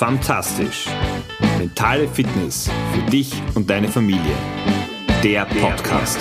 Fantastisch. 0.00 0.86
Mentale 1.58 2.08
Fitness 2.08 2.70
für 2.94 3.10
dich 3.10 3.34
und 3.54 3.68
deine 3.68 3.86
Familie. 3.86 4.34
Der 5.22 5.44
Podcast. 5.44 6.18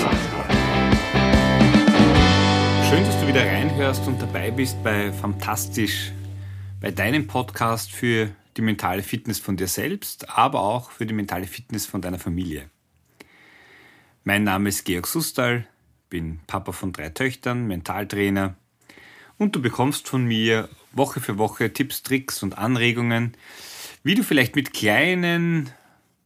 Schön, 2.89 3.05
dass 3.05 3.21
du 3.21 3.27
wieder 3.29 3.45
reinhörst 3.45 4.05
und 4.05 4.21
dabei 4.21 4.51
bist 4.51 4.83
bei 4.83 5.13
Fantastisch, 5.13 6.11
bei 6.81 6.91
deinem 6.91 7.25
Podcast 7.25 7.93
für 7.93 8.31
die 8.57 8.61
mentale 8.61 9.01
Fitness 9.01 9.39
von 9.39 9.55
dir 9.55 9.69
selbst, 9.69 10.27
aber 10.27 10.59
auch 10.59 10.91
für 10.91 11.05
die 11.05 11.13
mentale 11.13 11.47
Fitness 11.47 11.85
von 11.85 12.01
deiner 12.01 12.19
Familie. 12.19 12.69
Mein 14.25 14.43
Name 14.43 14.67
ist 14.67 14.83
Georg 14.83 15.07
Sustal, 15.07 15.65
bin 16.09 16.41
Papa 16.47 16.73
von 16.73 16.91
drei 16.91 17.11
Töchtern, 17.11 17.65
Mentaltrainer 17.65 18.55
und 19.37 19.55
du 19.55 19.61
bekommst 19.61 20.09
von 20.09 20.25
mir 20.25 20.67
Woche 20.91 21.21
für 21.21 21.37
Woche 21.37 21.71
Tipps, 21.71 22.03
Tricks 22.03 22.43
und 22.43 22.57
Anregungen, 22.57 23.35
wie 24.03 24.15
du 24.15 24.23
vielleicht 24.23 24.55
mit 24.55 24.73
kleinen 24.73 25.69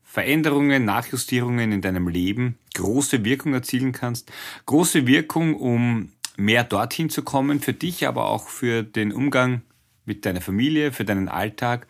Veränderungen, 0.03 0.85
Nachjustierungen 0.85 1.71
in 1.71 1.81
deinem 1.81 2.07
Leben 2.07 2.59
große 2.75 3.25
Wirkung 3.25 3.53
erzielen 3.53 3.93
kannst. 3.93 4.31
Große 4.67 5.07
Wirkung, 5.07 5.55
um 5.55 6.11
mehr 6.37 6.63
dorthin 6.63 7.09
zu 7.09 7.23
kommen, 7.23 7.59
für 7.59 7.73
dich, 7.73 8.07
aber 8.07 8.29
auch 8.29 8.47
für 8.47 8.83
den 8.83 9.11
Umgang 9.11 9.63
mit 10.05 10.25
deiner 10.25 10.41
Familie, 10.41 10.91
für 10.91 11.05
deinen 11.05 11.29
Alltag, 11.29 11.87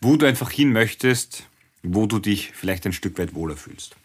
wo 0.00 0.16
du 0.16 0.26
einfach 0.26 0.50
hin 0.50 0.72
möchtest, 0.72 1.48
wo 1.82 2.06
du 2.06 2.18
dich 2.18 2.52
vielleicht 2.52 2.86
ein 2.86 2.92
Stück 2.92 3.18
weit 3.18 3.34
wohler 3.34 3.56
fühlst. 3.56 3.96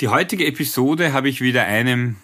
Die 0.00 0.08
heutige 0.08 0.46
Episode 0.46 1.12
habe 1.12 1.28
ich 1.28 1.40
wieder 1.40 1.64
einem 1.64 2.16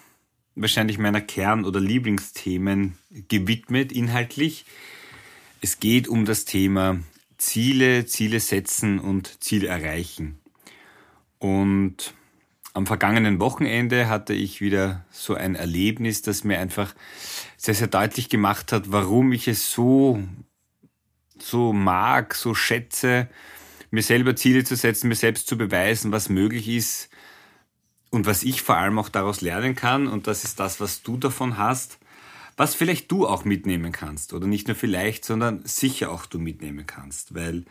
wahrscheinlich 0.55 0.97
meiner 0.97 1.21
Kern- 1.21 1.65
oder 1.65 1.79
Lieblingsthemen 1.79 2.97
gewidmet, 3.27 3.91
inhaltlich. 3.91 4.65
Es 5.59 5.79
geht 5.79 6.07
um 6.07 6.25
das 6.25 6.45
Thema 6.45 6.99
Ziele, 7.43 8.05
Ziele 8.05 8.39
setzen 8.39 8.99
und 8.99 9.43
Ziele 9.43 9.67
erreichen. 9.67 10.39
Und 11.39 12.13
am 12.73 12.87
vergangenen 12.87 13.41
Wochenende 13.41 14.07
hatte 14.07 14.33
ich 14.33 14.61
wieder 14.61 15.05
so 15.11 15.35
ein 15.35 15.55
Erlebnis, 15.55 16.21
das 16.21 16.45
mir 16.45 16.57
einfach 16.57 16.95
sehr, 17.57 17.75
sehr 17.75 17.87
deutlich 17.87 18.29
gemacht 18.29 18.71
hat, 18.71 18.91
warum 18.93 19.33
ich 19.33 19.49
es 19.49 19.71
so, 19.71 20.23
so 21.37 21.73
mag, 21.73 22.33
so 22.33 22.55
schätze, 22.55 23.27
mir 23.91 24.03
selber 24.03 24.37
Ziele 24.37 24.63
zu 24.63 24.77
setzen, 24.77 25.09
mir 25.09 25.15
selbst 25.15 25.45
zu 25.45 25.57
beweisen, 25.57 26.13
was 26.13 26.29
möglich 26.29 26.69
ist 26.69 27.09
und 28.09 28.25
was 28.25 28.43
ich 28.43 28.61
vor 28.61 28.77
allem 28.77 28.97
auch 28.99 29.09
daraus 29.09 29.41
lernen 29.41 29.75
kann. 29.75 30.07
Und 30.07 30.27
das 30.27 30.45
ist 30.45 30.61
das, 30.61 30.79
was 30.79 31.03
du 31.03 31.17
davon 31.17 31.57
hast, 31.57 31.99
was 32.57 32.75
vielleicht 32.75 33.11
du 33.11 33.27
auch 33.27 33.45
mitnehmen 33.45 33.91
kannst. 33.91 34.33
Oder 34.33 34.47
nicht 34.47 34.67
nur 34.67 34.75
vielleicht, 34.75 35.25
sondern 35.25 35.65
sicher 35.65 36.11
auch 36.11 36.25
du 36.25 36.39
mitnehmen 36.39 36.85
kannst. 36.85 37.33
Weil 37.33 37.65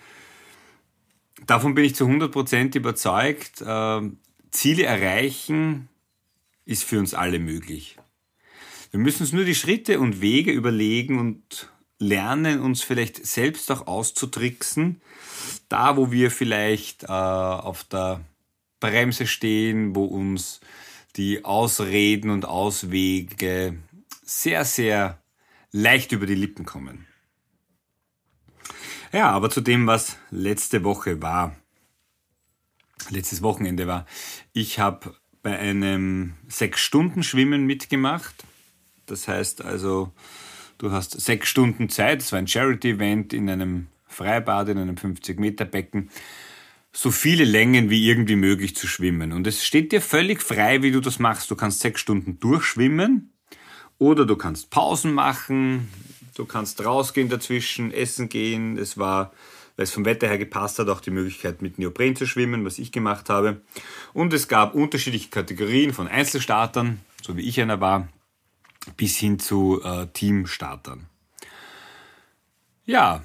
davon 1.47 1.75
bin 1.75 1.85
ich 1.85 1.95
zu 1.95 2.05
100% 2.07 2.77
überzeugt, 2.77 3.61
äh, 3.61 4.01
Ziele 4.51 4.85
erreichen 4.85 5.89
ist 6.65 6.85
für 6.85 6.99
uns 6.99 7.15
alle 7.15 7.39
möglich. 7.39 7.97
Wir 8.91 9.01
müssen 9.01 9.23
uns 9.23 9.33
nur 9.33 9.45
die 9.45 9.55
Schritte 9.55 9.99
und 9.99 10.21
Wege 10.21 10.53
überlegen 10.53 11.19
und 11.19 11.71
lernen, 11.99 12.61
uns 12.61 12.83
vielleicht 12.83 13.25
selbst 13.25 13.71
auch 13.71 13.87
auszutricksen. 13.87 15.01
Da, 15.69 15.97
wo 15.97 16.13
wir 16.13 16.31
vielleicht 16.31 17.05
äh, 17.05 17.07
auf 17.07 17.85
der 17.85 18.21
Bremse 18.81 19.27
stehen, 19.27 19.95
wo 19.95 20.05
uns 20.05 20.61
die 21.17 21.45
Ausreden 21.45 22.31
und 22.31 22.45
Auswege 22.45 23.77
sehr, 24.23 24.65
sehr 24.65 25.23
leicht 25.73 26.13
über 26.13 26.27
die 26.27 26.35
Lippen 26.35 26.65
kommen. 26.65 27.07
Ja, 29.13 29.31
aber 29.31 29.51
zu 29.51 29.61
dem, 29.61 29.87
was 29.87 30.17
letzte 30.31 30.85
Woche 30.85 31.21
war, 31.21 31.55
letztes 33.11 33.43
Wochenende 33.43 33.87
war. 33.87 34.07
Ich 34.53 34.79
habe 34.79 35.15
bei 35.43 35.59
einem 35.59 36.35
sechs 36.49 36.81
Stunden 36.81 37.23
Schwimmen 37.23 37.67
mitgemacht. 37.67 38.45
Das 39.07 39.29
heißt 39.29 39.65
also, 39.65 40.13
du 40.79 40.93
hast 40.93 41.21
sechs 41.21 41.49
Stunden 41.49 41.89
Zeit. 41.89 42.23
Es 42.23 42.33
war 42.33 42.39
ein 42.39 42.47
Charity-Event 42.47 43.33
in 43.33 43.51
einem 43.51 43.89
Freibad, 44.07 44.69
in 44.69 44.79
einem 44.79 44.95
50-Meter-Becken. 44.95 46.11
So 46.93 47.11
viele 47.11 47.45
Längen 47.45 47.91
wie 47.91 48.09
irgendwie 48.09 48.37
möglich 48.37 48.77
zu 48.77 48.87
schwimmen. 48.87 49.33
Und 49.33 49.47
es 49.47 49.65
steht 49.65 49.93
dir 49.93 50.01
völlig 50.01 50.43
frei, 50.43 50.83
wie 50.83 50.93
du 50.93 51.01
das 51.01 51.19
machst. 51.19 51.51
Du 51.51 51.57
kannst 51.57 51.81
sechs 51.81 52.01
Stunden 52.01 52.39
durchschwimmen 52.39 53.32
oder 54.03 54.27
du 54.27 54.35
kannst 54.35 54.71
Pausen 54.71 55.15
machen, 55.15 55.89
du 56.35 56.45
kannst 56.45 56.85
rausgehen 56.85 57.29
dazwischen, 57.29 57.93
essen 57.93 58.29
gehen. 58.29 58.77
Es 58.77 58.99
war, 58.99 59.33
weil 59.77 59.85
es 59.85 59.93
vom 59.93 60.05
Wetter 60.05 60.27
her 60.27 60.39
gepasst 60.39 60.81
hat, 60.81 60.89
auch 60.89 61.01
die 61.01 61.13
Möglichkeit 61.13 61.63
mit 61.63 61.79
Neopren 61.79 62.17
zu 62.17 62.27
schwimmen, 62.27 62.65
was 62.65 62.81
ich 62.81 62.91
gemacht 62.91 63.31
habe. 63.31 63.61
Und 64.13 64.33
es 64.33 64.49
gab 64.49 64.75
unterschiedliche 64.75 65.31
Kategorien 65.31 65.93
von 65.93 66.09
Einzelstartern, 66.09 67.01
so 67.23 67.37
wie 67.37 67.43
ich 67.43 67.61
einer 67.61 67.81
war, 67.81 68.09
bis 68.97 69.19
hin 69.19 69.39
zu 69.39 69.81
äh, 69.85 70.09
Teamstartern. 70.09 71.07
Ja, 72.85 73.23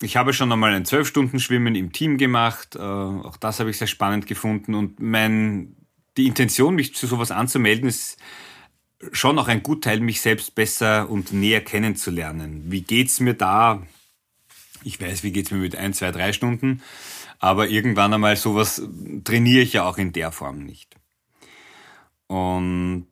ich 0.00 0.16
habe 0.16 0.32
schon 0.32 0.50
einmal 0.50 0.72
ein 0.72 0.86
12-Stunden-Schwimmen 0.86 1.74
im 1.74 1.92
Team 1.92 2.16
gemacht. 2.16 2.76
Äh, 2.76 2.78
auch 2.78 3.36
das 3.36 3.60
habe 3.60 3.68
ich 3.68 3.76
sehr 3.76 3.88
spannend 3.88 4.26
gefunden. 4.26 4.74
Und 4.74 5.00
mein, 5.00 5.76
die 6.16 6.26
Intention, 6.26 6.76
mich 6.76 6.94
zu 6.94 7.06
sowas 7.06 7.30
anzumelden, 7.30 7.90
ist 7.90 8.16
schon 9.12 9.38
auch 9.38 9.48
ein 9.48 9.62
Gutteil, 9.62 10.00
mich 10.00 10.20
selbst 10.20 10.54
besser 10.54 11.08
und 11.10 11.32
näher 11.32 11.60
kennenzulernen. 11.60 12.64
Wie 12.68 12.82
geht's 12.82 13.20
mir 13.20 13.34
da? 13.34 13.82
Ich 14.82 15.00
weiß, 15.00 15.22
wie 15.22 15.32
geht's 15.32 15.50
mir 15.50 15.58
mit 15.58 15.76
ein, 15.76 15.94
zwei, 15.94 16.10
drei 16.10 16.32
Stunden, 16.32 16.82
aber 17.38 17.68
irgendwann 17.68 18.12
einmal 18.12 18.36
sowas 18.36 18.82
trainiere 19.24 19.62
ich 19.62 19.72
ja 19.74 19.84
auch 19.84 19.98
in 19.98 20.12
der 20.12 20.32
Form 20.32 20.64
nicht. 20.64 20.94
Und 22.26 23.08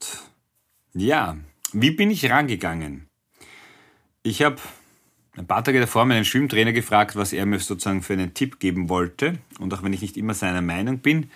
ja, 0.95 1.37
wie 1.73 1.91
bin 1.91 2.11
ich 2.11 2.31
rangegangen? 2.31 3.09
Ich 4.23 4.43
habe 4.43 4.57
ein 5.37 5.47
paar 5.47 5.65
Tage 5.65 5.81
davor 5.81 6.05
meinen 6.05 6.25
Schwimmtrainer 6.25 6.73
gefragt, 6.73 7.17
was 7.17 7.33
er 7.33 7.47
mir 7.47 7.59
sozusagen 7.59 8.03
für 8.03 8.13
einen 8.13 8.35
Tipp 8.35 8.61
geben 8.61 8.89
wollte. 8.89 9.39
Und 9.59 9.73
auch 9.73 9.83
wenn 9.83 9.93
ich 9.93 10.03
nicht 10.03 10.17
immer 10.17 10.35
seiner 10.35 10.63
Meinung 10.63 10.99
bin, 10.99 11.31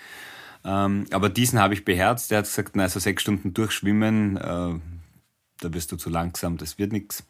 aber 0.69 1.29
diesen 1.29 1.59
habe 1.59 1.73
ich 1.73 1.85
beherzt. 1.85 2.31
Der 2.31 2.39
hat 2.39 2.45
gesagt, 2.45 2.75
na, 2.75 2.83
also 2.83 2.99
sechs 2.99 3.21
Stunden 3.21 3.53
durchschwimmen, 3.53 4.37
äh, 4.37 4.79
da 5.59 5.73
wirst 5.73 5.91
du 5.91 5.95
zu 5.95 6.09
langsam, 6.09 6.57
das 6.57 6.77
wird 6.77 6.91
nichts. 6.91 7.25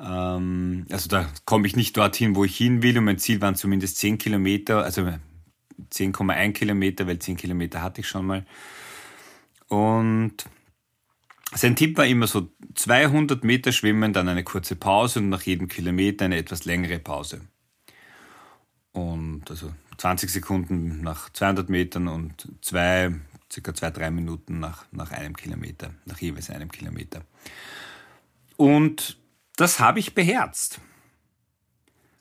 Ähm, 0.00 0.86
also 0.90 1.08
da 1.08 1.28
komme 1.44 1.66
ich 1.66 1.76
nicht 1.76 1.96
dorthin, 1.96 2.34
wo 2.34 2.44
ich 2.44 2.56
hin 2.56 2.82
will. 2.82 2.98
Und 2.98 3.04
mein 3.04 3.18
Ziel 3.18 3.40
waren 3.40 3.54
zumindest 3.54 3.98
zehn 3.98 4.18
Kilometer, 4.18 4.82
also 4.82 5.02
10,1 5.92 6.52
Kilometer, 6.52 7.06
weil 7.06 7.18
zehn 7.18 7.36
Kilometer 7.36 7.82
hatte 7.82 8.00
ich 8.00 8.08
schon 8.08 8.26
mal. 8.26 8.44
Und 9.68 10.44
sein 11.54 11.76
Tipp 11.76 11.96
war 11.96 12.06
immer 12.06 12.26
so 12.26 12.48
200 12.74 13.44
Meter 13.44 13.72
schwimmen, 13.72 14.12
dann 14.12 14.28
eine 14.28 14.44
kurze 14.44 14.76
Pause 14.76 15.20
und 15.20 15.28
nach 15.28 15.42
jedem 15.42 15.68
Kilometer 15.68 16.24
eine 16.24 16.36
etwas 16.36 16.64
längere 16.64 16.98
Pause. 16.98 17.40
Und 18.98 19.44
also 19.48 19.72
20 19.98 20.30
Sekunden 20.30 21.02
nach 21.02 21.30
200 21.32 21.68
Metern 21.68 22.08
und 22.08 22.48
zwei, 22.62 23.14
circa 23.50 23.72
zwei, 23.72 23.90
drei 23.90 24.10
Minuten 24.10 24.58
nach, 24.58 24.86
nach 24.90 25.12
einem 25.12 25.36
Kilometer, 25.36 25.90
nach 26.04 26.18
jeweils 26.18 26.50
einem 26.50 26.70
Kilometer. 26.70 27.22
Und 28.56 29.16
das 29.56 29.78
habe 29.78 30.00
ich 30.00 30.14
beherzt. 30.14 30.80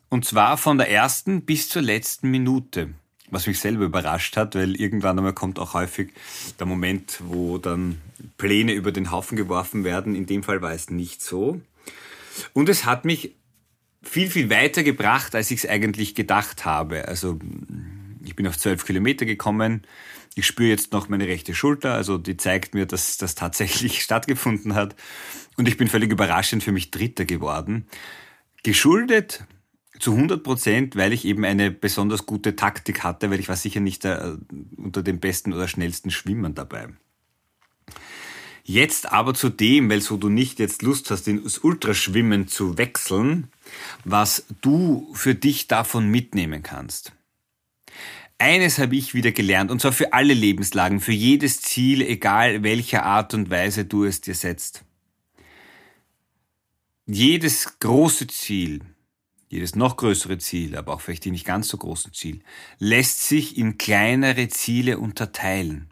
Und 0.10 0.26
zwar 0.26 0.58
von 0.58 0.78
der 0.78 0.90
ersten 0.90 1.42
bis 1.42 1.68
zur 1.68 1.82
letzten 1.82 2.30
Minute. 2.30 2.94
Was 3.30 3.48
mich 3.48 3.60
selber 3.60 3.86
überrascht 3.86 4.38
hat, 4.38 4.56
weil 4.56 4.80
irgendwann 4.80 5.18
einmal 5.18 5.34
kommt 5.34 5.60
auch 5.60 5.74
häufig 5.74 6.14
der 6.60 6.68
Moment, 6.68 7.20
wo 7.26 7.58
dann 7.58 8.00
Pläne 8.38 8.72
über 8.72 8.94
den 8.94 9.12
Haufen 9.12 9.36
geworfen 9.36 9.84
werden. 9.84 10.16
In 10.16 10.28
dem 10.28 10.44
Fall 10.44 10.62
war 10.62 10.72
es 10.72 10.90
nicht 10.90 11.22
so. 11.22 11.60
Und 12.54 12.70
es 12.70 12.86
hat 12.86 13.04
mich 13.04 13.36
viel, 14.02 14.30
viel 14.30 14.50
weiter 14.50 14.84
gebracht, 14.84 15.36
als 15.36 15.52
ich 15.52 15.64
es 15.64 15.70
eigentlich 15.70 16.16
gedacht 16.16 16.66
habe. 16.66 17.08
Also 17.08 17.40
ich 18.24 18.36
bin 18.36 18.48
auf 18.48 18.58
zwölf 18.58 18.86
Kilometer 18.86 19.26
gekommen. 19.26 19.84
Ich 20.36 20.46
spüre 20.46 20.70
jetzt 20.70 20.92
noch 20.92 21.10
meine 21.10 21.28
rechte 21.28 21.56
Schulter, 21.56 21.94
also 21.94 22.18
die 22.18 22.38
zeigt 22.38 22.76
mir, 22.76 22.86
dass 22.86 23.18
das 23.18 23.36
tatsächlich 23.36 24.02
stattgefunden 24.04 24.76
hat. 24.76 24.96
Und 25.58 25.68
ich 25.68 25.78
bin 25.78 25.88
völlig 25.88 26.12
überraschend 26.12 26.64
für 26.64 26.72
mich 26.72 26.92
Dritter 26.92 27.26
geworden. 27.26 27.88
Geschuldet 28.64 29.46
zu 30.00 30.12
100 30.12 30.44
Prozent, 30.44 30.96
weil 30.96 31.14
ich 31.14 31.26
eben 31.26 31.44
eine 31.44 31.72
besonders 31.72 32.26
gute 32.26 32.56
Taktik 32.56 33.04
hatte, 33.04 33.32
weil 33.32 33.40
ich 33.40 33.50
war 33.50 33.56
sicher 33.56 33.80
nicht 33.80 34.04
der, 34.04 34.38
unter 34.76 35.02
den 35.02 35.20
besten 35.20 35.54
oder 35.54 35.68
schnellsten 35.68 36.12
Schwimmern 36.12 36.54
dabei. 36.54 36.90
Jetzt 38.70 39.14
aber 39.14 39.34
zu 39.34 39.48
dem, 39.48 39.90
weil 39.90 40.02
so 40.02 40.18
du 40.18 40.28
nicht 40.28 40.60
jetzt 40.60 40.82
Lust 40.82 41.10
hast, 41.10 41.26
ins 41.30 41.58
Ultraschwimmen 41.58 42.50
zu 42.50 42.78
wechseln, 42.78 43.48
was 44.04 44.44
du 44.60 45.08
für 45.14 45.36
dich 45.36 45.68
davon 45.68 46.10
mitnehmen 46.10 46.64
kannst. 46.64 47.14
Eines 48.38 48.78
habe 48.78 48.98
ich 48.98 49.14
wieder 49.14 49.32
gelernt, 49.32 49.72
und 49.72 49.80
zwar 49.80 49.94
für 49.94 50.12
alle 50.12 50.34
Lebenslagen, 50.34 51.00
für 51.00 51.14
jedes 51.14 51.62
Ziel, 51.62 52.02
egal 52.02 52.62
welcher 52.62 53.04
Art 53.04 53.34
und 53.34 53.50
Weise 53.50 53.86
du 53.86 54.04
es 54.04 54.20
dir 54.20 54.36
setzt. 54.36 54.84
Jedes 57.06 57.80
große 57.80 58.28
Ziel, 58.28 58.82
jedes 59.48 59.78
noch 59.78 59.96
größere 59.96 60.40
Ziel, 60.40 60.76
aber 60.76 60.94
auch 60.94 61.00
vielleicht 61.00 61.24
die 61.24 61.32
nicht 61.32 61.46
ganz 61.46 61.70
so 61.70 61.78
großen 61.78 62.12
Ziel, 62.12 62.42
lässt 62.80 63.24
sich 63.24 63.58
in 63.58 63.78
kleinere 63.78 64.50
Ziele 64.50 65.00
unterteilen. 65.00 65.90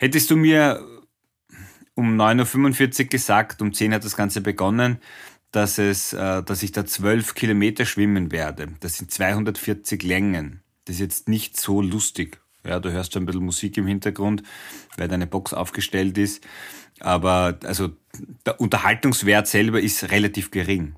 Hättest 0.00 0.30
du 0.30 0.36
mir 0.36 0.82
um 1.94 2.18
9.45 2.18 3.00
Uhr 3.00 3.08
gesagt, 3.10 3.60
um 3.60 3.74
10 3.74 3.90
Uhr 3.90 3.96
hat 3.96 4.04
das 4.04 4.16
Ganze 4.16 4.40
begonnen, 4.40 4.96
dass, 5.52 5.76
es, 5.76 6.14
äh, 6.14 6.42
dass 6.42 6.62
ich 6.62 6.72
da 6.72 6.86
12 6.86 7.34
Kilometer 7.34 7.84
schwimmen 7.84 8.32
werde. 8.32 8.68
Das 8.80 8.96
sind 8.96 9.10
240 9.10 10.02
Längen. 10.02 10.62
Das 10.86 10.94
ist 10.94 11.00
jetzt 11.00 11.28
nicht 11.28 11.60
so 11.60 11.82
lustig. 11.82 12.40
Ja, 12.64 12.80
du 12.80 12.90
hörst 12.90 13.12
schon 13.12 13.24
ein 13.24 13.26
bisschen 13.26 13.44
Musik 13.44 13.76
im 13.76 13.86
Hintergrund, 13.86 14.42
weil 14.96 15.08
deine 15.08 15.26
Box 15.26 15.52
aufgestellt 15.52 16.16
ist. 16.16 16.46
Aber 17.00 17.58
also 17.64 17.90
der 18.46 18.58
Unterhaltungswert 18.58 19.48
selber 19.48 19.82
ist 19.82 20.10
relativ 20.10 20.50
gering. 20.50 20.94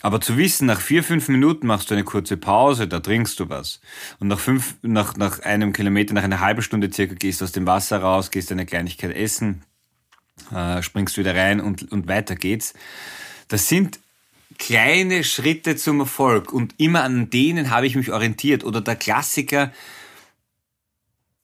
Aber 0.00 0.20
zu 0.20 0.36
wissen, 0.36 0.66
nach 0.66 0.80
vier, 0.80 1.02
fünf 1.02 1.28
Minuten 1.28 1.66
machst 1.66 1.90
du 1.90 1.94
eine 1.94 2.04
kurze 2.04 2.36
Pause, 2.36 2.86
da 2.86 3.00
trinkst 3.00 3.40
du 3.40 3.48
was. 3.48 3.80
Und 4.20 4.28
nach 4.28 4.38
fünf, 4.38 4.76
nach, 4.82 5.16
nach 5.16 5.40
einem 5.40 5.72
Kilometer, 5.72 6.14
nach 6.14 6.22
einer 6.22 6.40
halben 6.40 6.62
Stunde 6.62 6.92
circa 6.92 7.14
gehst 7.14 7.40
du 7.40 7.44
aus 7.44 7.52
dem 7.52 7.66
Wasser 7.66 7.98
raus, 8.00 8.30
gehst 8.30 8.52
eine 8.52 8.64
Kleinigkeit 8.64 9.14
essen, 9.14 9.64
äh, 10.54 10.82
springst 10.82 11.18
wieder 11.18 11.34
rein 11.34 11.60
und, 11.60 11.90
und 11.90 12.06
weiter 12.06 12.36
geht's. 12.36 12.74
Das 13.48 13.66
sind 13.68 13.98
kleine 14.58 15.24
Schritte 15.24 15.74
zum 15.74 16.00
Erfolg 16.00 16.52
und 16.52 16.74
immer 16.78 17.02
an 17.02 17.30
denen 17.30 17.70
habe 17.70 17.86
ich 17.86 17.96
mich 17.96 18.12
orientiert. 18.12 18.62
Oder 18.62 18.80
der 18.80 18.96
Klassiker, 18.96 19.72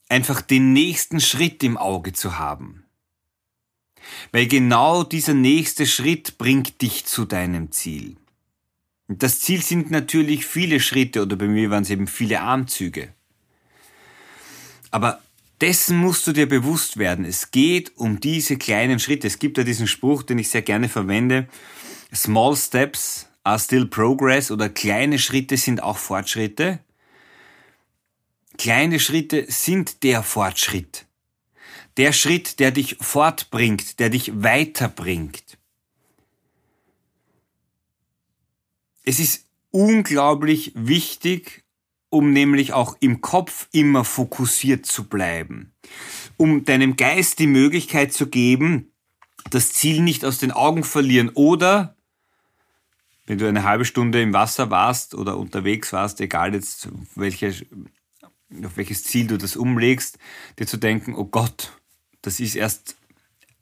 einfach 0.09 0.41
den 0.41 0.73
nächsten 0.73 1.21
Schritt 1.21 1.65
im 1.65 1.77
Auge 1.77 2.13
zu 2.13 2.39
haben. 2.39 2.85
Weil 4.31 4.47
genau 4.47 5.03
dieser 5.03 5.35
nächste 5.35 5.87
Schritt 5.87 6.39
bringt 6.39 6.83
dich 6.83 7.05
zu 7.07 7.25
deinem 7.25 7.73
Ziel. 7.73 8.17
Das 9.09 9.41
Ziel 9.41 9.63
sind 9.63 9.91
natürlich 9.91 10.47
viele 10.47 10.81
Schritte 10.81 11.23
oder 11.23 11.37
bei 11.37 11.47
mir 11.47 11.71
waren 11.71 11.83
es 11.83 11.91
eben 11.91 12.07
viele 12.07 12.41
Armzüge. 12.41 13.13
Aber 14.91 15.21
dessen 15.61 15.99
musst 15.99 16.27
du 16.27 16.33
dir 16.33 16.49
bewusst 16.49 16.97
werden. 16.97 17.25
Es 17.25 17.51
geht 17.51 17.97
um 17.97 18.21
diese 18.21 18.57
kleinen 18.57 18.99
Schritte. 18.99 19.27
Es 19.27 19.39
gibt 19.39 19.59
ja 19.59 19.65
diesen 19.65 19.87
Spruch, 19.87 20.23
den 20.23 20.39
ich 20.39 20.49
sehr 20.49 20.63
gerne 20.63 20.89
verwende. 20.89 21.49
Small 22.15 22.57
steps 22.57 23.29
are 23.43 23.59
still 23.59 23.87
progress 23.87 24.51
oder 24.51 24.69
kleine 24.69 25.19
Schritte 25.19 25.57
sind 25.57 25.83
auch 25.83 25.99
Fortschritte. 25.99 26.79
Kleine 28.57 29.01
Schritte 29.01 29.45
sind 29.49 30.03
der 30.03 30.23
Fortschritt. 30.23 31.07
Der 31.97 32.13
Schritt, 32.13 32.59
der 32.61 32.71
dich 32.71 32.97
fortbringt, 33.01 33.99
der 34.01 34.11
dich 34.11 34.43
weiterbringt. 34.43 35.59
Es 39.05 39.21
ist 39.21 39.47
unglaublich 39.71 40.73
wichtig, 40.75 41.65
um 42.09 42.33
nämlich 42.33 42.73
auch 42.73 42.97
im 43.01 43.21
Kopf 43.21 43.69
immer 43.73 44.05
fokussiert 44.05 44.87
zu 44.87 45.05
bleiben, 45.05 45.73
um 46.37 46.65
deinem 46.65 46.97
Geist 46.97 47.39
die 47.39 47.47
Möglichkeit 47.47 48.13
zu 48.13 48.29
geben, 48.29 48.93
das 49.51 49.73
Ziel 49.73 50.01
nicht 50.01 50.25
aus 50.25 50.39
den 50.39 50.53
Augen 50.53 50.85
verlieren 50.85 51.29
oder 51.31 51.97
wenn 53.27 53.39
du 53.39 53.49
eine 53.49 53.65
halbe 53.65 53.85
Stunde 53.85 54.21
im 54.23 54.33
Wasser 54.33 54.71
warst 54.71 55.15
oder 55.15 55.37
unterwegs 55.39 55.93
warst, 55.93 56.21
egal 56.21 56.55
jetzt 56.55 56.89
welche, 57.15 57.67
auf 58.65 58.77
welches 58.77 59.05
Ziel 59.05 59.27
du 59.27 59.39
das 59.39 59.57
umlegst, 59.57 60.19
dir 60.59 60.67
zu 60.67 60.77
denken, 60.77 61.15
oh 61.15 61.25
Gott, 61.25 61.73
das 62.23 62.41
ist 62.41 62.55
erst 62.55 62.97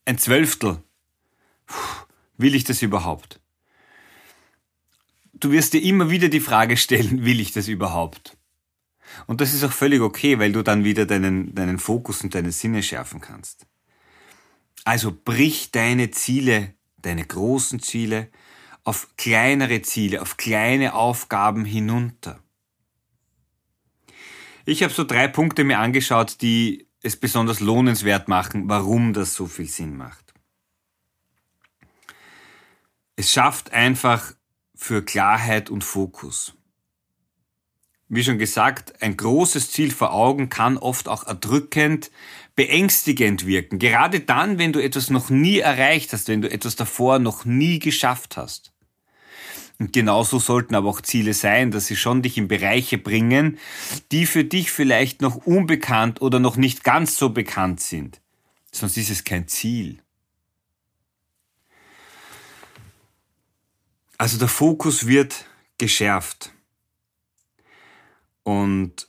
ein 0.05 0.19
Zwölftel. 0.19 0.83
Puh, 1.67 2.07
will 2.37 2.55
ich 2.55 2.65
das 2.65 2.83
überhaupt? 2.83 3.42
Du 5.43 5.51
wirst 5.51 5.73
dir 5.73 5.83
immer 5.83 6.09
wieder 6.09 6.29
die 6.29 6.39
Frage 6.39 6.77
stellen, 6.77 7.25
will 7.25 7.41
ich 7.41 7.51
das 7.51 7.67
überhaupt? 7.67 8.39
Und 9.27 9.41
das 9.41 9.53
ist 9.53 9.65
auch 9.65 9.73
völlig 9.73 10.01
okay, 10.01 10.39
weil 10.39 10.53
du 10.53 10.63
dann 10.63 10.85
wieder 10.85 11.05
deinen, 11.05 11.53
deinen 11.55 11.81
Fokus 11.81 12.23
und 12.23 12.35
deine 12.35 12.53
Sinne 12.53 12.83
schärfen 12.83 13.21
kannst. 13.21 13.67
Also 14.85 15.13
brich 15.13 15.73
deine 15.73 16.13
Ziele, 16.13 16.75
deine 16.97 17.27
großen 17.27 17.81
Ziele, 17.81 18.31
auf 18.85 19.17
kleinere 19.17 19.83
Ziele, 19.83 20.23
auf 20.23 20.37
kleine 20.37 20.95
Aufgaben 20.95 21.65
hinunter. 21.65 22.41
Ich 24.65 24.85
habe 24.85 24.95
so 24.95 25.03
drei 25.03 25.27
Punkte 25.27 25.65
mir 25.65 25.81
angeschaut, 25.81 26.41
die 26.41 26.87
es 27.03 27.17
besonders 27.17 27.59
lohnenswert 27.59 28.29
machen, 28.29 28.69
warum 28.69 29.13
das 29.13 29.35
so 29.35 29.47
viel 29.47 29.69
Sinn 29.69 29.97
macht. 29.97 30.33
Es 33.17 33.33
schafft 33.33 33.73
einfach 33.73 34.35
für 34.83 35.05
Klarheit 35.05 35.71
und 35.71 35.85
Fokus. 35.85 36.55
Wie 38.09 38.25
schon 38.25 38.39
gesagt, 38.39 39.01
ein 39.01 39.17
großes 39.17 39.71
Ziel 39.71 39.93
vor 39.93 40.13
Augen 40.13 40.49
kann 40.49 40.77
oft 40.77 41.09
auch 41.09 41.25
erdrückend, 41.27 42.11
beängstigend 42.57 43.47
wirken. 43.47 43.79
Gerade 43.79 44.21
dann, 44.21 44.59
wenn 44.59 44.73
du 44.73 44.83
etwas 44.83 45.09
noch 45.09 45.31
nie 45.31 45.61
erreicht 45.61 46.13
hast, 46.13 46.27
wenn 46.29 46.43
du 46.43 46.51
etwas 46.51 46.75
davor 46.75 47.21
noch 47.21 47.45
nie 47.45 47.79
geschafft 47.79 48.37
hast. 48.37 48.73
Und 49.79 49.93
genauso 49.93 50.41
sollten 50.41 50.75
aber 50.75 50.91
auch 50.91 51.01
Ziele 51.01 51.33
sein, 51.33 51.71
dass 51.71 51.87
sie 51.87 51.97
schon 51.97 52.21
dich 52.21 52.37
in 52.37 52.49
Bereiche 52.49 52.99
bringen, 52.99 53.59
die 54.11 54.27
für 54.27 54.45
dich 54.45 54.73
vielleicht 54.73 55.23
noch 55.23 55.37
unbekannt 55.37 56.21
oder 56.21 56.41
noch 56.41 56.57
nicht 56.57 56.83
ganz 56.83 57.17
so 57.17 57.31
bekannt 57.31 57.81
sind. 57.81 58.21
Sonst 58.73 58.97
ist 58.97 59.11
es 59.11 59.23
kein 59.25 59.47
Ziel. 59.47 60.02
Also 64.23 64.39
der 64.39 64.47
Fokus 64.47 65.09
wird 65.09 65.47
geschärft. 65.79 66.53
Und 68.45 69.09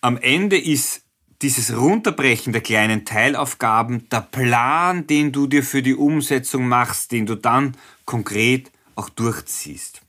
am 0.00 0.16
Ende 0.16 0.58
ist 0.58 1.02
dieses 1.42 1.76
Runterbrechen 1.76 2.54
der 2.54 2.62
kleinen 2.62 3.04
Teilaufgaben 3.04 4.08
der 4.08 4.22
Plan, 4.22 5.06
den 5.06 5.32
du 5.32 5.48
dir 5.48 5.62
für 5.62 5.82
die 5.82 5.94
Umsetzung 5.94 6.66
machst, 6.66 7.12
den 7.12 7.26
du 7.26 7.34
dann 7.34 7.76
konkret 8.06 8.72
auch 8.94 9.10
durchziehst. 9.10 10.00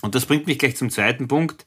Und 0.00 0.14
das 0.14 0.24
bringt 0.24 0.46
mich 0.46 0.58
gleich 0.58 0.76
zum 0.76 0.88
zweiten 0.88 1.28
Punkt. 1.28 1.66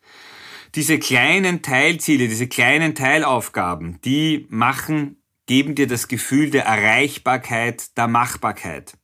Diese 0.73 0.97
kleinen 0.97 1.61
Teilziele, 1.61 2.27
diese 2.27 2.47
kleinen 2.47 2.95
Teilaufgaben, 2.95 4.01
die 4.01 4.47
machen, 4.49 5.21
geben 5.45 5.75
dir 5.75 5.85
das 5.85 6.07
Gefühl 6.07 6.49
der 6.49 6.65
Erreichbarkeit, 6.65 7.95
der 7.95 8.07
Machbarkeit. 8.07 8.98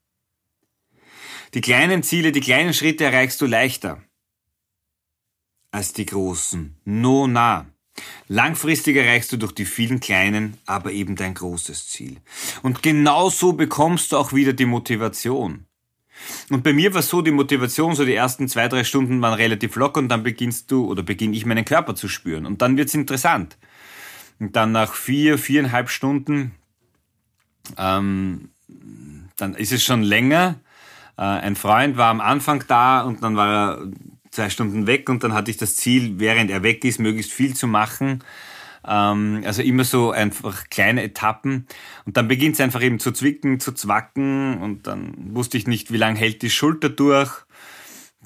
Die 1.56 1.62
kleinen 1.62 2.04
Ziele, 2.04 2.34
die 2.34 2.42
kleinen 2.42 2.74
Schritte 2.74 3.06
erreichst 3.06 3.42
du 3.42 3.46
leichter 3.46 4.02
als 5.72 5.94
die 5.94 6.06
großen. 6.06 6.78
No 6.86 7.28
nah. 7.28 7.66
Langfristig 8.28 8.98
erreichst 8.98 9.32
du 9.32 9.38
durch 9.38 9.54
die 9.54 9.66
vielen 9.66 10.02
kleinen, 10.02 10.58
aber 10.66 10.92
eben 10.92 11.16
dein 11.16 11.34
großes 11.34 11.88
Ziel. 11.88 12.18
Und 12.62 12.84
genau 12.84 13.30
so 13.30 13.54
bekommst 13.54 14.12
du 14.12 14.18
auch 14.18 14.34
wieder 14.34 14.52
die 14.52 14.66
Motivation. 14.66 15.66
Und 16.50 16.64
bei 16.64 16.74
mir 16.74 16.94
war 16.94 17.02
so 17.02 17.22
die 17.22 17.32
Motivation, 17.32 17.96
so 17.96 18.04
die 18.04 18.16
ersten 18.16 18.50
zwei, 18.50 18.68
drei 18.68 18.84
Stunden 18.84 19.22
waren 19.22 19.34
relativ 19.34 19.76
locker 19.76 20.00
und 20.00 20.10
dann 20.10 20.24
beginnst 20.24 20.72
du 20.72 20.86
oder 20.86 21.04
beginne 21.04 21.36
ich 21.36 21.46
meinen 21.46 21.66
Körper 21.66 21.96
zu 21.96 22.10
spüren. 22.10 22.46
Und 22.46 22.62
dann 22.62 22.78
wird's 22.78 22.94
interessant. 22.94 23.58
Und 24.40 24.56
dann 24.58 24.74
nach 24.74 24.94
vier, 24.94 25.38
viereinhalb 25.38 25.90
Stunden, 25.90 26.54
ähm, 27.78 28.50
dann 29.38 29.56
ist 29.56 29.72
es 29.72 29.84
schon 29.84 30.04
länger. 30.04 30.60
Äh, 31.18 31.22
ein 31.22 31.56
Freund 31.56 31.98
war 31.98 32.10
am 32.10 32.22
Anfang 32.22 32.64
da 32.68 33.02
und 33.02 33.24
dann 33.24 33.36
war 33.36 33.48
er 33.48 33.88
zwei 34.32 34.50
Stunden 34.50 34.86
weg 34.86 35.10
und 35.10 35.24
dann 35.24 35.34
hatte 35.34 35.50
ich 35.50 35.58
das 35.58 35.76
Ziel, 35.76 36.20
während 36.20 36.52
er 36.52 36.64
weg 36.64 36.84
ist, 36.84 37.00
möglichst 37.00 37.32
viel 37.32 37.56
zu 37.56 37.68
machen. 37.68 38.24
Ähm, 38.88 39.42
also 39.46 39.62
immer 39.62 39.84
so 39.84 40.12
einfach 40.12 40.70
kleine 40.70 41.04
Etappen. 41.04 41.68
Und 42.06 42.18
dann 42.18 42.28
beginnt 42.28 42.56
es 42.56 42.62
einfach 42.62 42.82
eben 42.82 43.00
zu 43.00 43.12
zwicken, 43.12 43.60
zu 43.60 43.72
zwacken 43.72 44.62
und 44.62 44.88
dann 44.88 45.14
wusste 45.34 45.58
ich 45.58 45.68
nicht, 45.68 45.92
wie 45.92 45.98
lange 45.98 46.20
hält 46.20 46.42
die 46.42 46.50
Schulter 46.50 46.90
durch. 46.90 47.32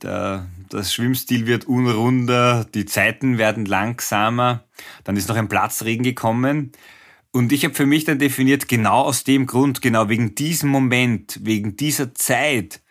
Der, 0.01 0.47
das 0.69 0.93
Schwimmstil 0.93 1.45
wird 1.45 1.65
unrunder, 1.65 2.65
die 2.73 2.85
Zeiten 2.85 3.37
werden 3.37 3.65
langsamer. 3.65 4.63
Dann 5.03 5.17
ist 5.17 5.29
noch 5.29 5.35
ein 5.35 5.49
Platzregen 5.49 6.03
gekommen. 6.03 6.71
Und 7.31 7.51
ich 7.51 7.63
habe 7.63 7.75
für 7.75 7.85
mich 7.85 8.05
dann 8.05 8.19
definiert, 8.19 8.67
genau 8.67 9.01
aus 9.03 9.23
dem 9.23 9.45
Grund, 9.45 9.81
genau 9.81 10.09
wegen 10.09 10.33
diesem 10.35 10.69
Moment, 10.69 11.39
wegen 11.43 11.75
dieser 11.77 12.13
Zeit, 12.15 12.81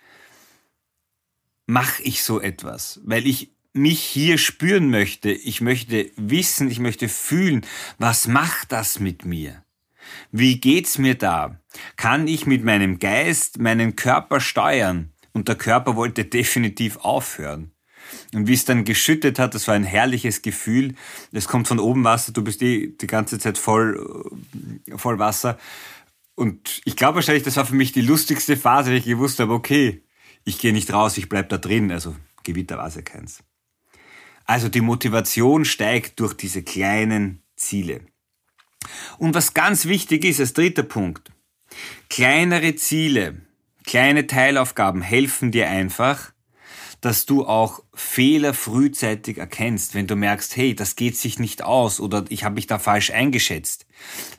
mache 1.67 2.03
ich 2.03 2.23
so 2.23 2.41
etwas, 2.41 3.01
weil 3.05 3.27
ich 3.27 3.53
mich 3.73 4.01
hier 4.01 4.39
spüren 4.39 4.91
möchte. 4.91 5.31
Ich 5.31 5.61
möchte 5.61 6.11
wissen, 6.17 6.71
ich 6.71 6.79
möchte 6.79 7.09
fühlen, 7.09 7.67
was 7.99 8.27
macht 8.27 8.73
das 8.73 9.01
mit 9.01 9.25
mir? 9.25 9.65
Wie 10.33 10.61
geht's 10.61 10.99
mir 10.99 11.15
da? 11.15 11.61
Kann 11.97 12.29
ich 12.29 12.47
mit 12.47 12.65
meinem 12.65 12.99
Geist 12.99 13.59
meinen 13.59 13.97
Körper 13.97 14.41
steuern? 14.41 15.13
Und 15.33 15.49
der 15.49 15.57
Körper 15.57 15.97
wollte 15.97 16.25
definitiv 16.25 16.97
aufhören. 16.99 17.73
Und 18.35 18.47
wie 18.47 18.55
es 18.55 18.65
dann 18.65 18.85
geschüttet 18.85 19.39
hat, 19.39 19.55
das 19.55 19.69
war 19.69 19.75
ein 19.75 19.85
herrliches 19.85 20.43
Gefühl. 20.43 20.95
Es 21.33 21.49
kommt 21.49 21.69
von 21.69 21.79
oben 21.79 22.05
Wasser, 22.05 22.33
du 22.33 22.43
bist 22.43 22.61
die, 22.61 22.97
die 22.97 23.07
ganze 23.07 23.39
Zeit 23.39 23.59
voll, 23.59 24.31
voll 24.97 25.19
Wasser. 25.19 25.59
Und 26.35 26.81
ich 26.85 26.97
glaube 26.97 27.17
wahrscheinlich, 27.17 27.43
das 27.43 27.57
war 27.57 27.67
für 27.67 27.75
mich 27.75 27.93
die 27.93 28.01
lustigste 28.01 28.57
Phase, 28.57 28.91
weil 28.91 28.99
ich 28.99 29.05
gewusst 29.05 29.41
habe, 29.41 29.53
okay, 29.53 30.03
ich 30.45 30.59
gehe 30.59 30.73
nicht 30.73 30.93
raus, 30.93 31.19
ich 31.19 31.29
bleib 31.29 31.49
da 31.49 31.59
drin. 31.59 31.91
Also 31.91 32.15
Gewitter 32.45 32.79
war 32.79 32.87
es 32.87 32.95
ja 32.95 33.03
keins. 33.03 33.43
Also 34.45 34.69
die 34.69 34.81
Motivation 34.81 35.65
steigt 35.65 36.21
durch 36.21 36.35
diese 36.35 36.63
kleinen 36.63 37.43
Ziele. 37.57 38.01
Und 39.19 39.35
was 39.35 39.53
ganz 39.53 39.87
wichtig 39.87 40.25
ist 40.25 40.41
als 40.41 40.55
dritter 40.55 40.85
Punkt, 40.85 41.31
kleinere 42.09 42.75
Ziele, 42.77 43.43
kleine 43.85 44.27
Teilaufgaben 44.27 45.03
helfen 45.03 45.51
dir 45.51 45.69
einfach, 45.69 46.33
dass 47.01 47.27
du 47.27 47.47
auch 47.47 47.83
Fehler 47.95 48.55
frühzeitig 48.55 49.39
erkennst, 49.39 49.95
wenn 49.95 50.07
du 50.07 50.17
merkst, 50.17 50.57
hey, 50.57 50.75
das 50.75 50.97
geht 50.97 51.17
sich 51.17 51.39
nicht 51.39 51.63
aus 51.63 52.01
oder 52.01 52.25
ich 52.29 52.45
habe 52.45 52.57
mich 52.57 52.67
da 52.67 52.79
falsch 52.79 53.11
eingeschätzt, 53.11 53.87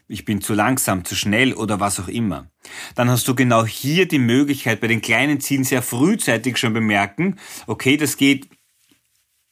ich 0.07 0.25
bin 0.25 0.41
zu 0.41 0.53
langsam, 0.53 1.05
zu 1.05 1.15
schnell 1.15 1.53
oder 1.53 1.79
was 1.79 1.99
auch 1.99 2.07
immer. 2.07 2.49
Dann 2.95 3.09
hast 3.09 3.27
du 3.27 3.35
genau 3.35 3.65
hier 3.65 4.07
die 4.07 4.19
Möglichkeit, 4.19 4.81
bei 4.81 4.87
den 4.87 5.01
kleinen 5.01 5.39
Zielen 5.39 5.63
sehr 5.63 5.81
frühzeitig 5.81 6.57
schon 6.57 6.73
bemerken, 6.73 7.37
okay, 7.67 7.95
das 7.95 8.17
geht 8.17 8.49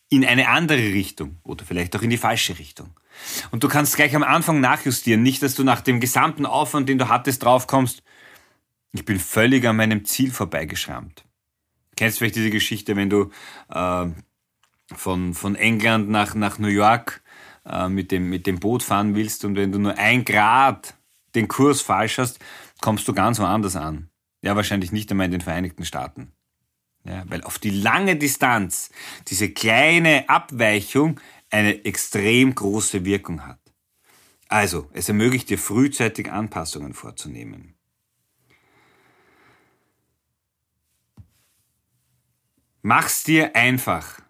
in 0.10 0.26
eine 0.26 0.50
andere 0.50 0.94
Richtung 0.94 1.38
oder 1.44 1.66
vielleicht 1.66 1.96
auch 1.96 2.02
in 2.02 2.10
die 2.10 2.18
falsche 2.18 2.60
Richtung. 2.60 2.92
Und 3.52 3.64
du 3.64 3.68
kannst 3.68 3.96
gleich 3.96 4.16
am 4.16 4.24
Anfang 4.24 4.60
nachjustieren, 4.60 5.24
nicht, 5.24 5.42
dass 5.44 5.56
du 5.56 5.64
nach 5.64 5.82
dem 5.82 6.00
gesamten 6.00 6.46
Aufwand, 6.46 6.88
den 6.88 6.98
du 6.98 7.10
hattest, 7.10 7.44
draufkommst, 7.44 8.04
ich 8.94 9.06
bin 9.06 9.20
völlig 9.20 9.66
an 9.66 9.76
meinem 9.76 10.06
Ziel 10.06 10.32
vorbeigeschrammt. 10.32 11.26
Kennst 11.98 12.20
vielleicht 12.20 12.36
diese 12.36 12.51
Geschichte, 12.51 12.96
wenn 12.96 13.10
du 13.10 13.32
äh, 13.70 14.06
von, 14.96 15.34
von 15.34 15.56
England 15.56 16.10
nach, 16.10 16.36
nach 16.36 16.60
New 16.60 16.68
York 16.68 17.22
äh, 17.66 17.89
mit, 17.89 18.12
dem, 18.12 18.30
mit 18.30 18.48
dem 18.48 18.60
Boot 18.60 18.84
fahren 18.84 19.16
willst 19.16 19.44
und 19.44 19.56
wenn 19.56 19.72
du 19.72 19.80
nur 19.80 19.98
ein 19.98 20.24
Grad 20.24 20.96
den 21.36 21.48
Kurs 21.48 21.82
falsch 21.82 22.18
hast, 22.18 22.39
kommst 22.82 23.08
du 23.08 23.13
ganz 23.13 23.39
woanders 23.39 23.75
an. 23.75 24.10
Ja, 24.42 24.56
wahrscheinlich 24.56 24.92
nicht 24.92 25.12
einmal 25.12 25.25
in 25.25 25.32
den 25.32 25.42
Vereinigten 25.42 25.84
Staaten. 25.84 26.32
Ja, 27.04 27.24
weil 27.27 27.44
auf 27.44 27.58
die 27.58 27.70
lange 27.70 28.16
Distanz 28.16 28.92
diese 29.27 29.50
kleine 29.50 30.30
Abweichung 30.30 31.20
eine 31.50 31.86
extrem 31.86 32.54
große 32.54 33.06
Wirkung 33.06 33.46
hat. 33.46 33.60
Also, 34.50 34.89
es 34.94 35.10
ermöglicht 35.10 35.50
dir 35.50 35.58
frühzeitig 35.58 36.32
Anpassungen 36.32 36.94
vorzunehmen. 36.94 37.76
Mach's 42.89 43.25
dir 43.25 43.53
einfach. 43.53 44.22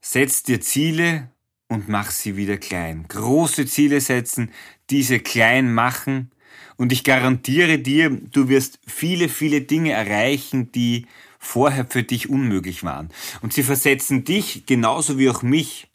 Setz 0.00 0.42
dir 0.42 0.60
Ziele 0.60 1.30
und 1.68 1.88
mach 1.88 2.10
sie 2.10 2.36
wieder 2.36 2.56
klein. 2.56 3.04
Große 3.06 3.66
Ziele 3.66 4.00
setzen, 4.00 4.50
diese 4.90 5.20
klein 5.20 5.72
machen 5.72 6.32
und 6.76 6.90
ich 6.90 7.04
garantiere 7.04 7.78
dir, 7.78 8.10
du 8.10 8.48
wirst 8.48 8.80
viele, 8.84 9.28
viele 9.28 9.60
Dinge 9.60 9.92
erreichen, 9.92 10.72
die 10.72 11.06
vorher 11.38 11.86
für 11.86 12.02
dich 12.02 12.28
unmöglich 12.28 12.82
waren. 12.82 13.10
Und 13.42 13.52
sie 13.52 13.62
versetzen 13.62 14.24
dich 14.24 14.66
genauso 14.66 15.16
wie 15.16 15.30
auch 15.30 15.42
mich 15.44 15.86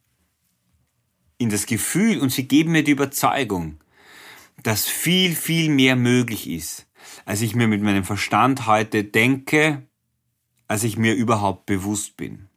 in 1.37 1.49
das 1.49 1.65
Gefühl 1.65 2.19
und 2.19 2.31
sie 2.31 2.47
geben 2.47 2.71
mir 2.71 2.85
die 2.85 2.91
Überzeugung, 2.91 3.81
dass 4.63 4.87
viel, 4.87 5.35
viel 5.35 5.69
mehr 5.69 5.97
möglich 5.97 6.49
ist, 6.49 6.87
als 7.25 7.41
ich 7.41 7.55
mir 7.55 7.67
mit 7.67 7.81
meinem 7.81 8.05
Verstand 8.05 8.67
heute 8.67 9.03
denke 9.03 9.85
als 10.71 10.85
ich 10.85 10.97
mir 10.97 11.15
überhaupt 11.15 11.65
bewusst 11.65 12.15
bin. 12.15 12.47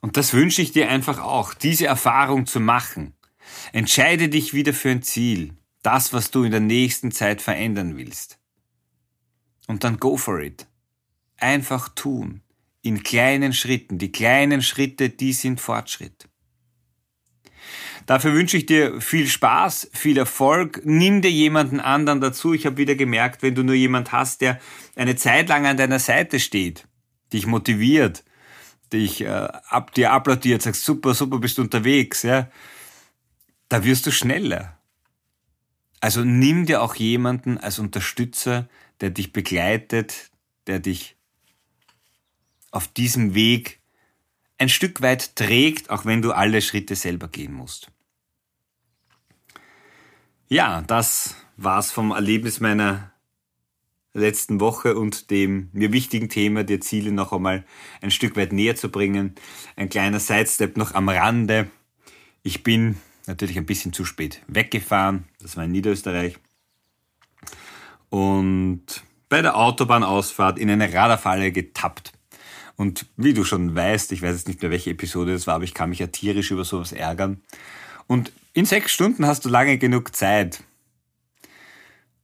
Und 0.00 0.16
das 0.16 0.32
wünsche 0.32 0.60
ich 0.60 0.72
dir 0.72 0.88
einfach 0.88 1.20
auch, 1.20 1.54
diese 1.54 1.86
Erfahrung 1.86 2.46
zu 2.46 2.58
machen. 2.58 3.14
Entscheide 3.72 4.28
dich 4.28 4.54
wieder 4.54 4.74
für 4.74 4.90
ein 4.90 5.04
Ziel, 5.04 5.54
das, 5.82 6.12
was 6.12 6.32
du 6.32 6.42
in 6.42 6.50
der 6.50 6.58
nächsten 6.58 7.12
Zeit 7.12 7.42
verändern 7.42 7.96
willst. 7.96 8.40
Und 9.68 9.84
dann 9.84 10.00
go 10.00 10.16
for 10.16 10.40
it. 10.40 10.66
Einfach 11.36 11.90
tun. 11.90 12.40
In 12.82 13.04
kleinen 13.04 13.52
Schritten. 13.52 13.98
Die 13.98 14.10
kleinen 14.10 14.62
Schritte, 14.62 15.10
die 15.10 15.32
sind 15.32 15.60
Fortschritt. 15.60 16.28
Dafür 18.10 18.34
wünsche 18.34 18.56
ich 18.56 18.66
dir 18.66 19.00
viel 19.00 19.28
Spaß, 19.28 19.88
viel 19.92 20.18
Erfolg. 20.18 20.80
Nimm 20.82 21.22
dir 21.22 21.30
jemanden 21.30 21.78
anderen 21.78 22.20
dazu. 22.20 22.52
Ich 22.52 22.66
habe 22.66 22.76
wieder 22.76 22.96
gemerkt, 22.96 23.44
wenn 23.44 23.54
du 23.54 23.62
nur 23.62 23.76
jemand 23.76 24.10
hast, 24.10 24.40
der 24.40 24.58
eine 24.96 25.14
Zeit 25.14 25.48
lang 25.48 25.64
an 25.64 25.76
deiner 25.76 26.00
Seite 26.00 26.40
steht, 26.40 26.88
dich 27.32 27.46
motiviert, 27.46 28.24
dich 28.92 29.20
äh, 29.20 29.28
ab 29.28 29.94
dir 29.94 30.10
applaudiert, 30.10 30.60
sagst 30.60 30.84
super, 30.84 31.14
super, 31.14 31.38
bist 31.38 31.58
du 31.58 31.62
unterwegs, 31.62 32.24
ja, 32.24 32.50
da 33.68 33.84
wirst 33.84 34.08
du 34.08 34.10
schneller. 34.10 34.76
Also 36.00 36.24
nimm 36.24 36.66
dir 36.66 36.82
auch 36.82 36.96
jemanden 36.96 37.58
als 37.58 37.78
Unterstützer, 37.78 38.68
der 39.00 39.10
dich 39.10 39.32
begleitet, 39.32 40.32
der 40.66 40.80
dich 40.80 41.14
auf 42.72 42.88
diesem 42.88 43.36
Weg 43.36 43.78
ein 44.58 44.68
Stück 44.68 45.00
weit 45.00 45.36
trägt, 45.36 45.90
auch 45.90 46.06
wenn 46.06 46.22
du 46.22 46.32
alle 46.32 46.60
Schritte 46.60 46.96
selber 46.96 47.28
gehen 47.28 47.52
musst. 47.52 47.92
Ja, 50.52 50.82
das 50.82 51.36
war's 51.56 51.92
vom 51.92 52.10
Erlebnis 52.10 52.58
meiner 52.58 53.12
letzten 54.14 54.58
Woche 54.58 54.96
und 54.96 55.30
dem 55.30 55.70
mir 55.72 55.92
wichtigen 55.92 56.28
Thema, 56.28 56.64
dir 56.64 56.80
Ziele 56.80 57.12
noch 57.12 57.32
einmal 57.32 57.64
ein 58.00 58.10
Stück 58.10 58.34
weit 58.34 58.52
näher 58.52 58.74
zu 58.74 58.88
bringen. 58.88 59.36
Ein 59.76 59.90
kleiner 59.90 60.18
Sidestep 60.18 60.76
noch 60.76 60.92
am 60.94 61.08
Rande. 61.08 61.70
Ich 62.42 62.64
bin 62.64 62.96
natürlich 63.28 63.58
ein 63.58 63.64
bisschen 63.64 63.92
zu 63.92 64.04
spät 64.04 64.42
weggefahren. 64.48 65.22
Das 65.40 65.56
war 65.56 65.62
in 65.66 65.70
Niederösterreich. 65.70 66.36
Und 68.08 69.04
bei 69.28 69.42
der 69.42 69.56
Autobahnausfahrt 69.56 70.58
in 70.58 70.68
eine 70.68 70.92
Radarfalle 70.92 71.52
getappt. 71.52 72.12
Und 72.74 73.06
wie 73.16 73.34
du 73.34 73.44
schon 73.44 73.76
weißt, 73.76 74.10
ich 74.10 74.22
weiß 74.22 74.34
jetzt 74.34 74.48
nicht 74.48 74.62
mehr, 74.62 74.72
welche 74.72 74.90
Episode 74.90 75.32
das 75.32 75.46
war, 75.46 75.54
aber 75.54 75.64
ich 75.64 75.74
kann 75.74 75.90
mich 75.90 76.00
ja 76.00 76.08
tierisch 76.08 76.50
über 76.50 76.64
sowas 76.64 76.90
ärgern. 76.90 77.40
Und 78.08 78.32
in 78.52 78.64
sechs 78.64 78.92
Stunden 78.92 79.26
hast 79.26 79.44
du 79.44 79.48
lange 79.48 79.78
genug 79.78 80.14
Zeit. 80.14 80.62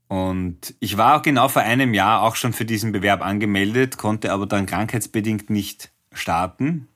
Und 0.09 0.75
ich 0.79 0.97
war 0.97 1.17
auch 1.17 1.23
genau 1.23 1.49
vor 1.49 1.63
einem 1.63 1.93
Jahr 1.93 2.23
auch 2.23 2.37
schon 2.37 2.53
für 2.53 2.65
diesen 2.65 2.93
Bewerb 2.93 3.23
angemeldet, 3.23 3.99
konnte 3.99 4.33
aber 4.33 4.47
dann 4.47 4.67
krankheitsbedingt 4.67 5.51
nicht 5.51 5.91
starten. 6.13 6.89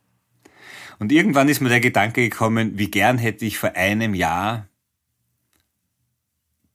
Und 0.99 1.13
irgendwann 1.13 1.49
ist 1.49 1.61
mir 1.61 1.71
der 1.71 1.81
Gedanke 1.81 2.29
gekommen, 2.29 2.79
wie 2.79 2.91
gern 2.91 3.19
hätte 3.19 3.45
ich 3.45 3.59
vor 3.59 3.75
einem 3.75 4.15
Jahr 4.15 4.69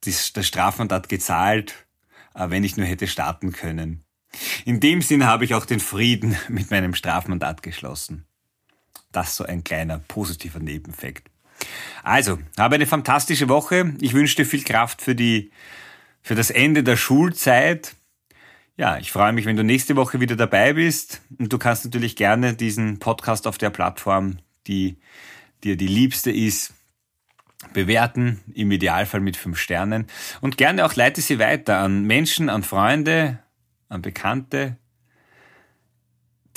das, 0.01 0.33
das 0.33 0.47
Strafmandat 0.47 1.09
gezahlt, 1.09 1.85
äh, 2.33 2.49
wenn 2.49 2.63
ich 2.63 2.75
nur 2.75 2.85
hätte 2.85 3.07
starten 3.07 3.51
können. 3.51 4.03
In 4.65 4.79
dem 4.79 5.01
Sinn 5.01 5.25
habe 5.25 5.45
ich 5.45 5.53
auch 5.53 5.65
den 5.65 5.79
Frieden 5.79 6.37
mit 6.49 6.71
meinem 6.71 6.95
Strafmandat 6.95 7.63
geschlossen. 7.63 8.25
Das 9.11 9.35
so 9.35 9.45
ein 9.45 9.63
kleiner 9.63 9.99
positiver 9.99 10.59
Nebeneffekt. 10.59 11.29
Also, 12.03 12.39
habe 12.57 12.75
eine 12.75 12.85
fantastische 12.85 13.49
Woche. 13.49 13.93
Ich 13.99 14.13
wünsche 14.13 14.35
dir 14.35 14.45
viel 14.45 14.63
Kraft 14.63 15.01
für 15.01 15.15
die, 15.15 15.51
für 16.21 16.35
das 16.35 16.49
Ende 16.51 16.83
der 16.83 16.97
Schulzeit. 16.97 17.95
Ja, 18.77 18.97
ich 18.97 19.11
freue 19.11 19.33
mich, 19.33 19.45
wenn 19.45 19.55
du 19.55 19.63
nächste 19.63 19.95
Woche 19.95 20.19
wieder 20.19 20.35
dabei 20.35 20.73
bist. 20.73 21.21
Und 21.39 21.51
du 21.51 21.57
kannst 21.57 21.85
natürlich 21.85 22.15
gerne 22.15 22.53
diesen 22.53 22.99
Podcast 22.99 23.47
auf 23.47 23.57
der 23.57 23.69
Plattform, 23.69 24.37
die 24.67 24.97
dir 25.63 25.77
die 25.77 25.87
liebste 25.87 26.31
ist, 26.31 26.73
bewerten, 27.73 28.41
im 28.53 28.71
Idealfall 28.71 29.21
mit 29.21 29.37
fünf 29.37 29.57
Sternen. 29.57 30.07
Und 30.41 30.57
gerne 30.57 30.85
auch 30.85 30.95
leite 30.95 31.21
sie 31.21 31.39
weiter 31.39 31.79
an 31.79 32.03
Menschen, 32.03 32.49
an 32.49 32.63
Freunde, 32.63 33.39
an 33.89 34.01
Bekannte, 34.01 34.77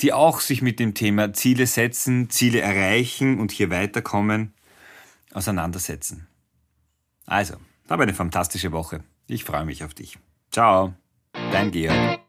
die 0.01 0.13
auch 0.13 0.39
sich 0.39 0.61
mit 0.61 0.79
dem 0.79 0.93
Thema 0.93 1.33
Ziele 1.33 1.67
setzen, 1.67 2.29
Ziele 2.29 2.61
erreichen 2.61 3.39
und 3.39 3.51
hier 3.51 3.69
weiterkommen, 3.69 4.53
auseinandersetzen. 5.33 6.27
Also, 7.25 7.55
habe 7.89 8.03
eine 8.03 8.13
fantastische 8.13 8.71
Woche. 8.71 9.03
Ich 9.27 9.43
freue 9.43 9.65
mich 9.65 9.83
auf 9.83 9.93
dich. 9.93 10.17
Ciao, 10.51 10.93
dein 11.51 11.71
Georg. 11.71 12.19